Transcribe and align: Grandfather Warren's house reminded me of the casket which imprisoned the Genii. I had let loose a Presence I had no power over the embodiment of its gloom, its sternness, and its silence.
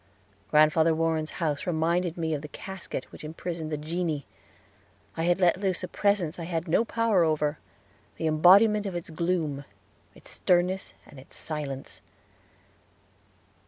Grandfather 0.49 0.95
Warren's 0.95 1.29
house 1.37 1.67
reminded 1.67 2.17
me 2.17 2.33
of 2.33 2.41
the 2.41 2.47
casket 2.47 3.11
which 3.11 3.23
imprisoned 3.23 3.71
the 3.71 3.77
Genii. 3.77 4.25
I 5.15 5.25
had 5.25 5.39
let 5.39 5.59
loose 5.59 5.83
a 5.83 5.87
Presence 5.87 6.39
I 6.39 6.45
had 6.45 6.67
no 6.67 6.83
power 6.83 7.23
over 7.23 7.59
the 8.17 8.25
embodiment 8.25 8.87
of 8.87 8.95
its 8.95 9.11
gloom, 9.11 9.63
its 10.15 10.31
sternness, 10.31 10.95
and 11.05 11.19
its 11.19 11.35
silence. 11.35 12.01